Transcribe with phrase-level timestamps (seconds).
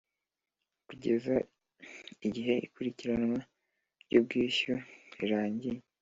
[0.87, 1.33] kugeza
[2.27, 3.39] igihe ikurikiranwa
[4.07, 4.73] ry ubwishyu
[5.19, 5.77] rirangiye